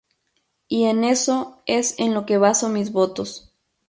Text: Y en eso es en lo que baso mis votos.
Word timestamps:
Y 0.67 0.85
en 0.85 1.03
eso 1.03 1.61
es 1.67 1.93
en 1.99 2.15
lo 2.15 2.25
que 2.25 2.39
baso 2.39 2.69
mis 2.69 2.91
votos. 2.91 3.53